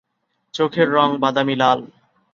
[0.53, 1.79] চোখের রঙ বাদামি লাল।